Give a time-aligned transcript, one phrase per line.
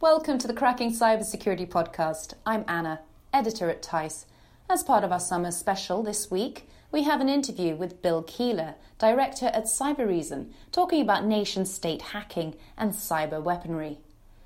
[0.00, 2.34] Welcome to the Cracking Cybersecurity Podcast.
[2.46, 3.00] I'm Anna,
[3.32, 4.26] editor at TEISS.
[4.70, 8.76] As part of our summer special this week, we have an interview with Bill Keeler,
[9.00, 13.98] director at Cybereason, talking about nation state hacking and cyber weaponry.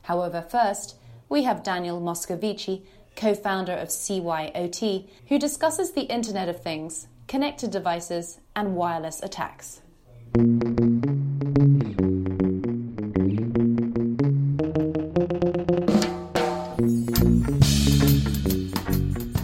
[0.05, 0.97] However, first,
[1.29, 7.71] we have Daniel Moscovici, co founder of Cy-oT, who discusses the Internet of Things, connected
[7.71, 9.83] devices, and wireless attacks.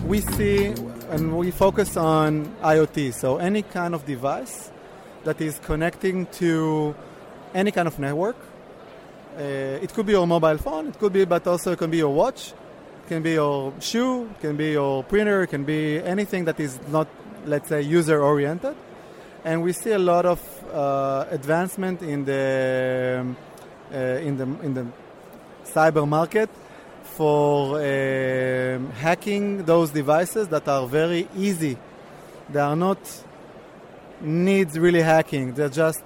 [0.09, 0.75] We see
[1.11, 4.73] and we focus on IoT, so any kind of device
[5.25, 6.95] that is connecting to
[7.55, 8.37] any kind of network.
[9.37, 11.99] Uh, it could be your mobile phone, it could be, but also it can be
[11.99, 12.53] your watch,
[13.05, 16.59] it can be your shoe, it can be your printer, it can be anything that
[16.59, 17.07] is not,
[17.47, 18.75] let's say, user oriented.
[19.45, 20.41] And we see a lot of
[20.73, 23.25] uh, advancement in the
[23.93, 24.87] uh, in the in the
[25.75, 26.51] cyber market
[27.03, 31.77] for uh, hacking those devices that are very easy.
[32.51, 32.99] They are not
[34.21, 35.55] needs really hacking.
[35.55, 36.03] They're just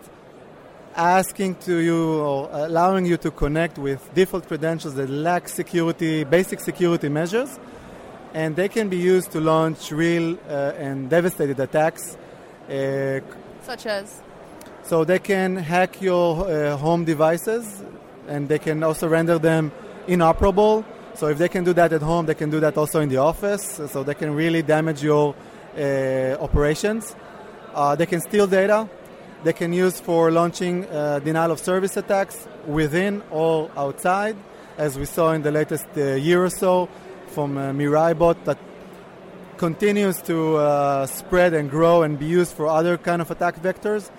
[0.94, 6.60] asking to you or allowing you to connect with default credentials that lack security, basic
[6.60, 7.58] security measures,
[8.34, 12.16] and they can be used to launch real uh, and devastated attacks.
[12.68, 13.20] Uh,
[13.62, 14.22] Such as?
[14.82, 17.82] So they can hack your uh, home devices,
[18.28, 19.72] and they can also render them
[20.06, 20.84] inoperable
[21.14, 23.18] so if they can do that at home, they can do that also in the
[23.18, 23.80] office.
[23.88, 25.34] So they can really damage your
[25.76, 27.14] uh, operations.
[27.74, 28.88] Uh, they can steal data.
[29.44, 34.36] They can use for launching uh, denial of service attacks within or outside,
[34.78, 36.88] as we saw in the latest uh, year or so
[37.28, 38.58] from uh, Mirai bot that
[39.56, 44.10] continues to uh, spread and grow and be used for other kind of attack vectors.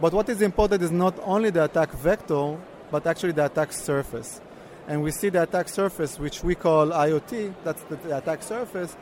[0.00, 2.56] But what is important is not only the attack vector,
[2.92, 4.40] but actually the attack surface
[4.88, 8.96] and we see the attack surface, which we call IoT, that's the attack surface,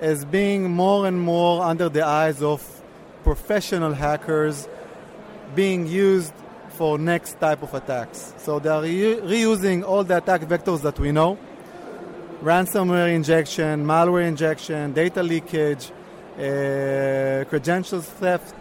[0.00, 2.62] as being more and more under the eyes of
[3.24, 4.68] professional hackers
[5.54, 6.32] being used
[6.70, 8.34] for next type of attacks.
[8.38, 11.38] So they are re- reusing all the attack vectors that we know
[12.42, 15.90] ransomware injection, malware injection, data leakage,
[16.36, 18.54] uh, credentials theft,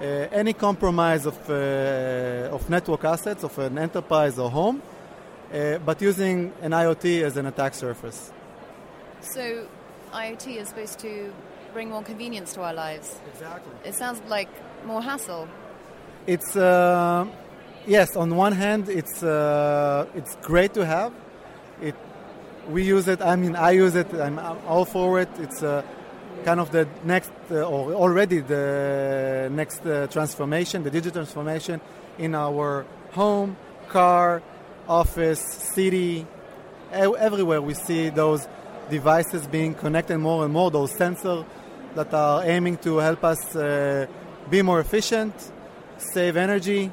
[0.00, 4.82] any compromise of, uh, of network assets of an enterprise or home
[5.52, 8.32] uh, but using an IoT as an attack surface.
[9.20, 9.66] So,
[10.12, 11.32] IoT is supposed to
[11.72, 13.18] bring more convenience to our lives.
[13.32, 13.72] Exactly.
[13.84, 14.48] It sounds like
[14.86, 15.48] more hassle.
[16.26, 17.26] It's uh,
[17.86, 18.16] yes.
[18.16, 21.12] On one hand, it's uh, it's great to have.
[21.80, 21.94] It
[22.68, 23.22] we use it.
[23.22, 24.12] I mean, I use it.
[24.14, 25.28] I'm all for it.
[25.38, 25.82] It's uh,
[26.44, 31.80] kind of the next uh, or already the next uh, transformation, the digital transformation
[32.18, 33.56] in our home,
[33.88, 34.42] car,
[34.88, 36.26] office, city,
[36.92, 38.46] everywhere we see those
[38.90, 41.44] devices being connected more and more, those sensors
[41.94, 44.06] that are aiming to help us uh,
[44.50, 45.34] be more efficient,
[45.98, 46.90] save energy,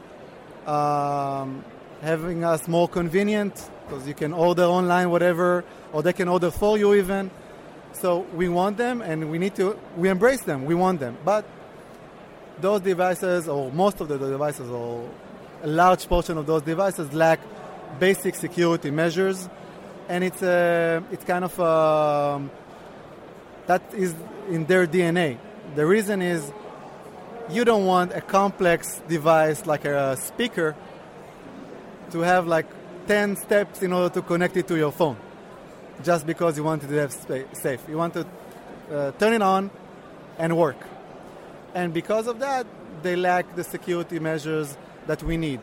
[0.65, 1.63] um,
[2.01, 5.63] having us more convenient because you can order online whatever,
[5.93, 7.29] or they can order for you even.
[7.95, 11.17] So we want them and we need to, we embrace them, we want them.
[11.23, 11.45] But
[12.59, 15.09] those devices, or most of the devices, or
[15.63, 17.39] a large portion of those devices lack
[17.99, 19.49] basic security measures,
[20.09, 22.51] and it's a, it's kind of a, um,
[23.67, 24.13] that is
[24.49, 25.37] in their DNA.
[25.75, 26.51] The reason is
[27.49, 30.75] you don't want a complex device like a speaker
[32.11, 32.65] to have like
[33.07, 35.17] 10 steps in order to connect it to your phone
[36.03, 37.11] just because you want to have
[37.53, 37.81] safe.
[37.87, 38.25] You want to
[38.91, 39.71] uh, turn it on
[40.37, 40.77] and work.
[41.73, 42.65] And because of that,
[43.01, 45.59] they lack the security measures that we need.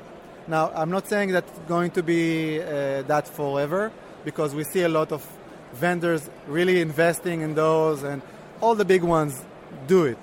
[0.46, 3.92] Now, I'm not saying that's going to be uh, that forever
[4.24, 5.26] because we see a lot of
[5.72, 8.22] vendors really investing in those, and
[8.60, 9.42] all the big ones
[9.86, 10.18] do it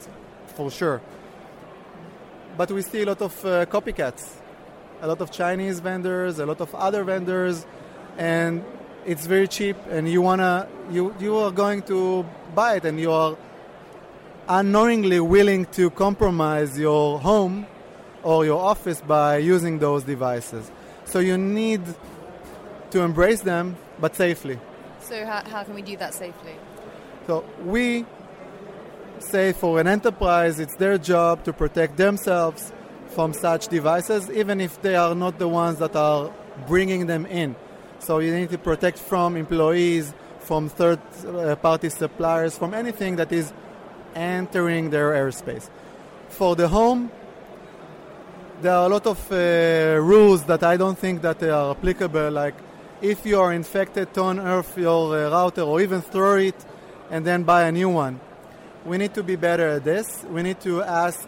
[0.55, 1.01] for sure.
[2.57, 4.35] But we see a lot of uh, copycats,
[5.01, 7.65] a lot of Chinese vendors, a lot of other vendors,
[8.17, 8.63] and
[9.09, 9.75] it's very cheap.
[9.89, 13.35] And you wanna, you you are going to buy it, and you are
[14.47, 17.65] unknowingly willing to compromise your home
[18.23, 20.71] or your office by using those devices.
[21.05, 21.81] So you need
[22.91, 24.59] to embrace them, but safely.
[25.01, 26.55] So how, how can we do that safely?
[27.27, 28.05] So we
[29.19, 32.71] say for an enterprise, it's their job to protect themselves
[33.09, 36.31] from such devices, even if they are not the ones that are
[36.67, 37.55] bringing them in.
[37.99, 43.31] So you need to protect from employees, from third uh, party suppliers, from anything that
[43.31, 43.53] is
[44.15, 45.69] entering their airspace.
[46.29, 47.11] For the home,
[48.61, 52.31] there are a lot of uh, rules that I don't think that they are applicable.
[52.31, 52.55] Like
[53.01, 56.65] if you are infected, turn off your uh, router or even throw it
[57.09, 58.19] and then buy a new one.
[58.85, 60.23] We need to be better at this.
[60.29, 61.27] We need to ask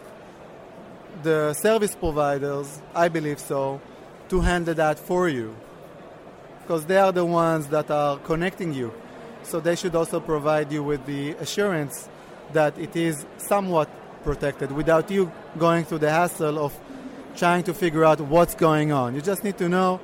[1.22, 3.80] the service providers, I believe so,
[4.28, 5.54] to handle that for you.
[6.62, 8.92] Because they are the ones that are connecting you.
[9.42, 12.08] So they should also provide you with the assurance
[12.52, 13.88] that it is somewhat
[14.22, 16.78] protected without you going through the hassle of
[17.36, 19.14] trying to figure out what's going on.
[19.14, 20.00] You just need to know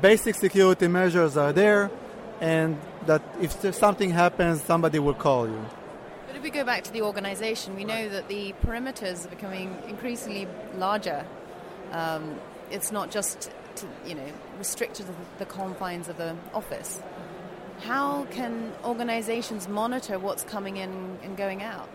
[0.00, 1.90] basic security measures are there
[2.40, 5.64] and that if something happens, somebody will call you.
[6.26, 9.76] But if we go back to the organization, we know that the perimeters are becoming
[9.88, 11.24] increasingly larger.
[11.92, 12.34] Um,
[12.70, 13.50] it's not just
[14.06, 14.26] you know
[14.58, 17.00] restricted to the confines of the office.
[17.80, 21.88] How can organizations monitor what's coming in and going out?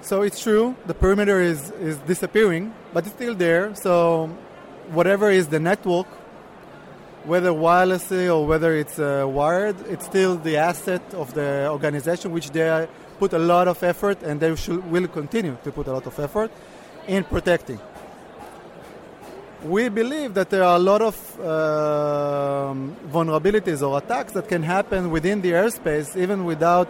[0.00, 3.74] So it's true, the perimeter is, is disappearing, but it's still there.
[3.74, 4.26] So
[4.90, 6.06] whatever is the network,
[7.24, 12.50] whether wirelessly or whether it's uh, wired, it's still the asset of the organization, which
[12.50, 12.86] they
[13.18, 16.18] put a lot of effort and they should, will continue to put a lot of
[16.18, 16.50] effort
[17.06, 17.80] in protecting.
[19.64, 22.74] We believe that there are a lot of uh,
[23.10, 26.86] vulnerabilities or attacks that can happen within the airspace even without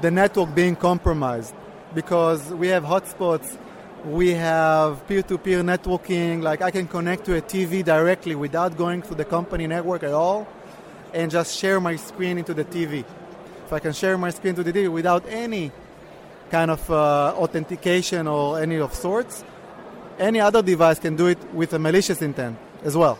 [0.00, 1.54] the network being compromised
[1.92, 3.58] because we have hotspots,
[4.04, 6.40] we have peer-to-peer networking.
[6.40, 10.12] Like I can connect to a TV directly without going through the company network at
[10.12, 10.46] all,
[11.12, 13.04] and just share my screen into the TV.
[13.66, 15.72] If I can share my screen to the TV without any
[16.50, 19.44] kind of uh, authentication or any of sorts,
[20.22, 23.18] any other device can do it with a malicious intent as well.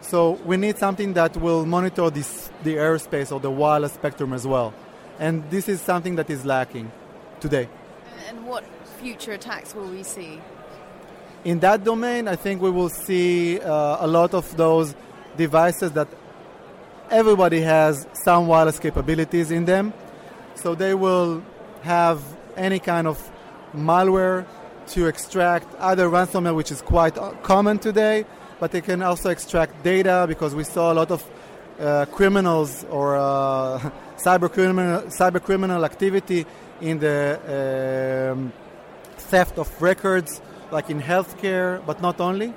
[0.00, 4.46] So we need something that will monitor this, the airspace or the wireless spectrum as
[4.46, 4.74] well
[5.18, 6.90] and this is something that is lacking
[7.40, 7.68] today.
[8.28, 8.64] And what
[8.98, 10.40] future attacks will we see?
[11.44, 14.94] In that domain, I think we will see uh, a lot of those
[15.36, 16.08] devices that
[17.10, 19.92] everybody has some wireless capabilities in them.
[20.54, 21.44] So they will
[21.82, 22.22] have
[22.56, 23.30] any kind of
[23.74, 24.46] malware
[24.88, 28.24] to extract either ransomware, which is quite uh, common today,
[28.60, 31.24] but they can also extract data because we saw a lot of
[31.78, 33.78] uh, criminals or uh,
[34.16, 36.46] cyber criminal cyber criminal activity
[36.80, 38.52] in the um,
[39.18, 40.40] theft of records,
[40.70, 42.54] like in healthcare, but not only.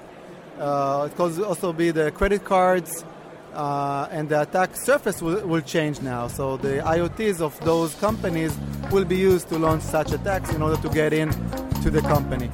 [0.60, 3.06] Uh, it could also be the credit cards,
[3.54, 6.28] uh, and the attack surface will, will, change now.
[6.28, 8.58] So the IoTs of those companies
[8.92, 11.32] will be used to launch such attacks in order to get in
[11.82, 12.50] to the company.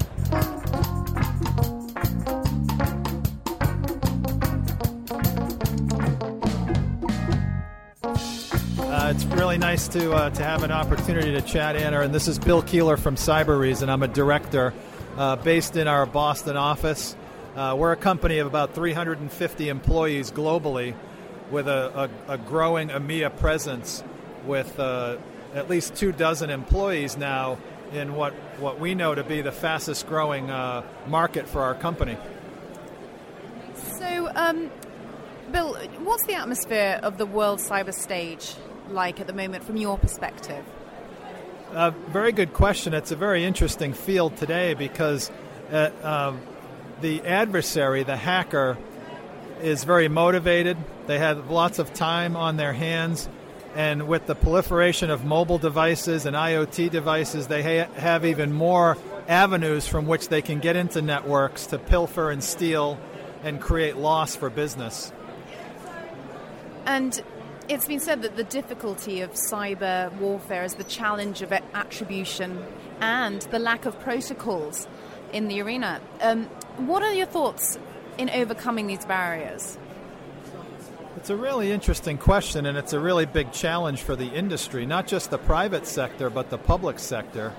[9.07, 12.01] it's really nice to uh, to have an opportunity to chat, Anna.
[12.01, 13.87] And this is Bill Keeler from Cybereason.
[13.87, 14.73] I'm a director
[15.15, 17.15] uh, based in our Boston office.
[17.55, 20.95] Uh, we're a company of about 350 employees globally,
[21.51, 24.03] with a, a, a growing EMEA presence,
[24.45, 25.17] with uh,
[25.53, 27.59] at least two dozen employees now
[27.93, 32.17] in what what we know to be the fastest growing uh, market for our company.
[33.97, 34.29] So.
[34.35, 34.71] Um
[35.51, 38.55] Bill, what's the atmosphere of the world cyber stage
[38.89, 40.65] like at the moment from your perspective?
[41.71, 42.93] Uh, very good question.
[42.93, 45.31] It's a very interesting field today because
[45.71, 46.41] uh, um,
[47.01, 48.77] the adversary, the hacker,
[49.61, 50.77] is very motivated.
[51.05, 53.29] They have lots of time on their hands.
[53.75, 58.97] And with the proliferation of mobile devices and IoT devices, they ha- have even more
[59.27, 62.97] avenues from which they can get into networks to pilfer and steal
[63.43, 65.11] and create loss for business.
[66.85, 67.21] And
[67.67, 72.63] it's been said that the difficulty of cyber warfare is the challenge of attribution
[73.01, 74.87] and the lack of protocols
[75.33, 75.99] in the arena.
[76.21, 76.45] Um,
[76.77, 77.77] what are your thoughts
[78.17, 79.77] in overcoming these barriers?
[81.15, 85.07] It's a really interesting question, and it's a really big challenge for the industry, not
[85.07, 87.53] just the private sector, but the public sector.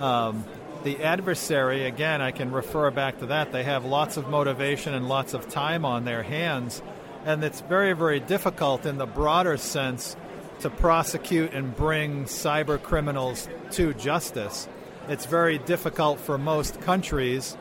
[0.00, 0.44] Um,
[0.82, 3.52] the adversary, again, I can refer back to that.
[3.52, 6.82] They have lots of motivation and lots of time on their hands
[7.24, 10.16] and it's very, very difficult in the broader sense
[10.60, 14.68] to prosecute and bring cyber criminals to justice.
[15.08, 17.56] It's very difficult for most countries,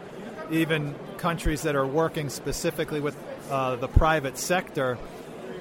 [0.52, 3.18] even countries that are working specifically with
[3.50, 4.98] uh, the private sector,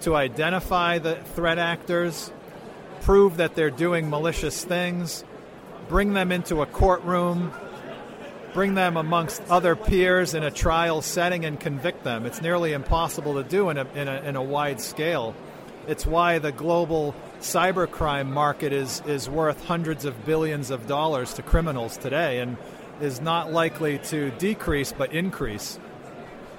[0.03, 2.31] to identify the threat actors,
[3.03, 5.25] prove that they're doing malicious things,
[5.89, 7.53] bring them into a courtroom,
[8.55, 12.27] bring them amongst other peers in a trial setting and convict them.
[12.27, 15.35] It's nearly impossible to do in a, in a, in a wide scale.
[15.89, 21.43] It's why the global cybercrime market is, is worth hundreds of billions of dollars to
[21.43, 22.57] criminals today and
[23.01, 25.79] is not likely to decrease but increase.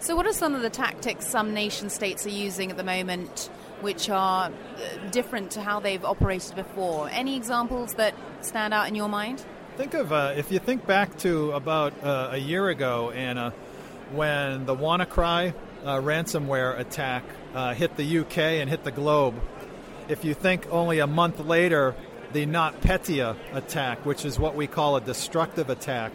[0.03, 3.49] So, what are some of the tactics some nation states are using at the moment
[3.79, 7.07] which are uh, different to how they've operated before?
[7.09, 9.45] Any examples that stand out in your mind?
[9.77, 13.53] Think of, uh, if you think back to about uh, a year ago, Anna,
[14.11, 15.53] when the WannaCry
[15.85, 17.23] uh, ransomware attack
[17.55, 19.35] uh, hit the UK and hit the globe.
[20.09, 21.95] If you think only a month later,
[22.33, 26.11] the NotPetya attack, which is what we call a destructive attack,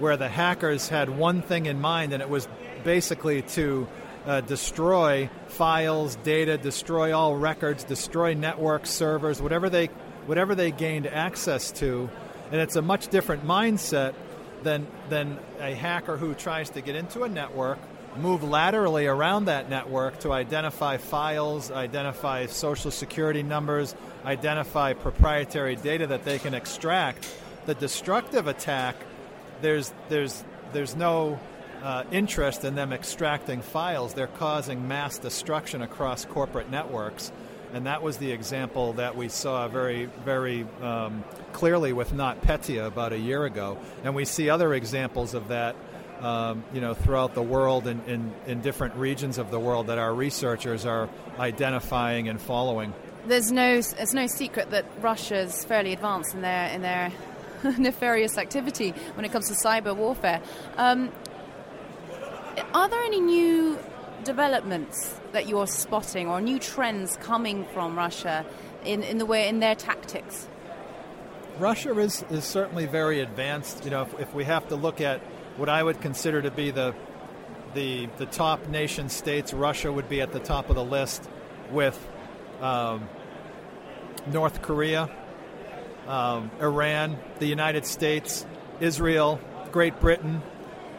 [0.00, 2.48] where the hackers had one thing in mind, and it was
[2.82, 3.86] basically to
[4.26, 9.86] uh, destroy files, data, destroy all records, destroy networks, servers, whatever they
[10.26, 12.08] whatever they gained access to,
[12.50, 14.14] and it's a much different mindset
[14.62, 17.78] than than a hacker who tries to get into a network,
[18.18, 26.06] move laterally around that network to identify files, identify social security numbers, identify proprietary data
[26.06, 27.32] that they can extract.
[27.66, 28.96] The destructive attack,
[29.60, 31.38] there's there's there's no
[31.82, 34.14] uh, interest in them extracting files.
[34.14, 37.32] They're causing mass destruction across corporate networks.
[37.72, 43.12] And that was the example that we saw very, very um, clearly with NotPetya about
[43.12, 43.78] a year ago.
[44.02, 45.76] And we see other examples of that
[46.20, 49.98] um, you know, throughout the world and in, in different regions of the world that
[49.98, 52.92] our researchers are identifying and following.
[53.26, 57.12] There's no, it's no secret that Russia's fairly advanced in their, in their
[57.78, 60.40] nefarious activity when it comes to cyber warfare.
[60.76, 61.10] Um,
[62.74, 63.78] are there any new
[64.24, 68.44] developments that you're spotting or new trends coming from Russia
[68.84, 70.48] in, in the way in their tactics?
[71.58, 73.84] Russia is, is certainly very advanced.
[73.84, 75.20] You know, if, if we have to look at
[75.56, 76.94] what I would consider to be the
[77.74, 81.28] the the top nation states, Russia would be at the top of the list,
[81.70, 81.98] with
[82.60, 83.08] um,
[84.26, 85.08] North Korea,
[86.10, 88.44] um, Iran, the United States,
[88.80, 89.40] Israel,
[89.70, 90.42] Great Britain,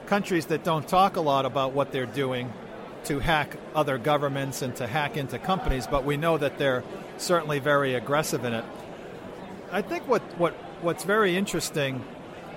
[0.05, 2.51] countries that don't talk a lot about what they're doing
[3.03, 6.83] to hack other governments and to hack into companies, but we know that they're
[7.17, 8.63] certainly very aggressive in it.
[9.71, 12.03] I think what, what what's very interesting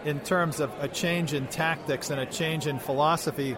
[0.04, 3.56] in terms of a change in tactics and a change in philosophy,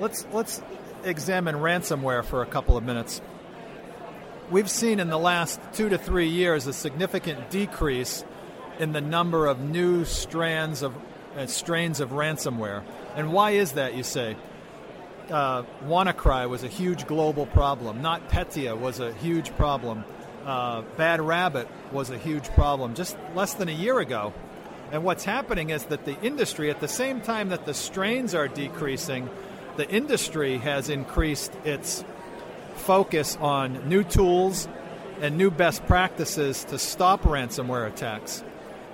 [0.00, 0.62] let's let's
[1.04, 3.20] examine ransomware for a couple of minutes.
[4.50, 8.24] We've seen in the last two to three years a significant decrease
[8.78, 10.94] in the number of new strands of
[11.36, 12.82] uh, strains of ransomware.
[13.14, 14.36] And why is that, you say?
[15.28, 18.00] Uh, WannaCry was a huge global problem.
[18.00, 20.02] NotPetya was a huge problem.
[20.46, 24.32] Uh, Bad Rabbit was a huge problem just less than a year ago.
[24.92, 28.48] And what's happening is that the industry, at the same time that the strains are
[28.48, 29.28] decreasing,
[29.76, 32.02] the industry has increased its
[32.78, 34.68] focus on new tools
[35.20, 38.42] and new best practices to stop ransomware attacks.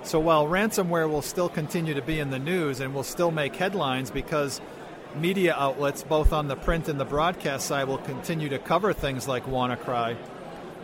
[0.03, 3.55] So while ransomware will still continue to be in the news and will still make
[3.55, 4.59] headlines because
[5.15, 9.27] media outlets, both on the print and the broadcast side, will continue to cover things
[9.27, 10.17] like WannaCry,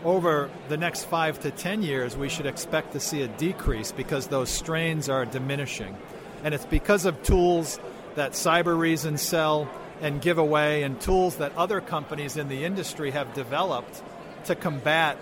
[0.04, 4.28] over the next five to ten years, we should expect to see a decrease because
[4.28, 5.96] those strains are diminishing.
[6.44, 7.80] And it's because of tools
[8.16, 9.70] that Cybereason sell
[10.02, 14.02] and give away, and tools that other companies in the industry have developed
[14.46, 15.18] to combat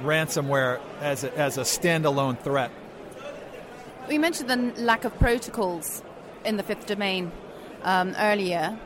[0.00, 2.70] ransomware as a, as a standalone threat.
[4.08, 6.02] We mentioned the lack of protocols
[6.44, 7.30] in the fifth domain
[7.82, 8.78] um, earlier.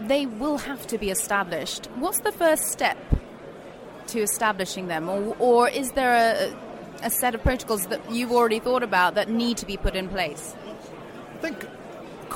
[0.00, 1.86] They will have to be established.
[1.94, 2.98] What's the first step
[4.08, 8.58] to establishing them, or, or is there a, a set of protocols that you've already
[8.58, 10.56] thought about that need to be put in place?
[11.34, 11.64] I think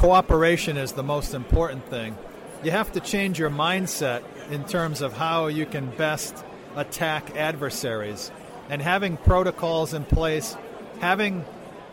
[0.04, 2.14] cooperation is the most important thing.
[2.62, 6.44] You have to change your mindset in terms of how you can best
[6.76, 8.30] attack adversaries.
[8.68, 10.58] And having protocols in place,
[11.00, 11.42] having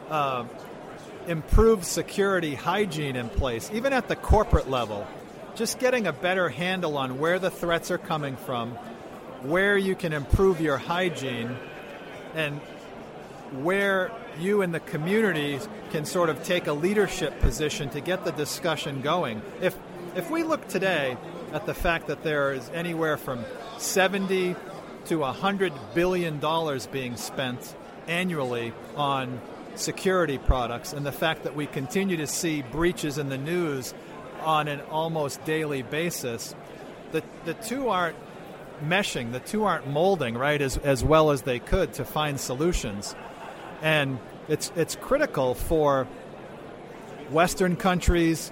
[0.10, 0.44] uh,
[1.26, 5.08] improved security hygiene in place, even at the corporate level,
[5.56, 8.72] just getting a better handle on where the threats are coming from,
[9.42, 11.56] where you can improve your hygiene
[12.36, 12.60] and
[13.52, 15.60] where you and the community
[15.92, 19.42] can sort of take a leadership position to get the discussion going.
[19.62, 19.78] If
[20.16, 21.18] if we look today
[21.54, 23.44] at the fact that there is anywhere from
[23.78, 24.56] 70
[25.06, 27.76] to 100 billion dollars being spent
[28.08, 29.40] annually on
[29.76, 33.94] security products and the fact that we continue to see breaches in the news
[34.42, 36.56] on an almost daily basis,
[37.12, 38.18] the, the two aren't
[38.84, 39.32] meshing.
[39.32, 43.16] The two aren't molding right as, as well as they could to find solutions,
[43.82, 46.08] and it's it's critical for
[47.30, 48.52] Western countries,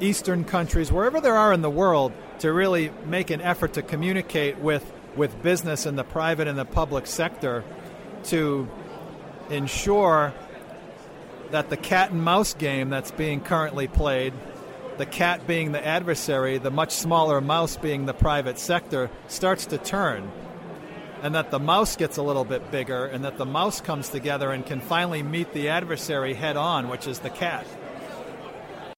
[0.00, 4.58] Eastern countries, wherever there are in the world, to really make an effort to communicate
[4.58, 7.64] with with business in the private and the public sector
[8.24, 8.68] to
[9.50, 10.32] ensure
[11.50, 14.32] that the cat and mouse game that's being currently played,
[14.96, 19.78] the cat being the adversary, the much smaller mouse being the private sector, starts to
[19.78, 20.30] turn.
[21.22, 24.50] And that the mouse gets a little bit bigger, and that the mouse comes together
[24.50, 27.64] and can finally meet the adversary head on, which is the cat.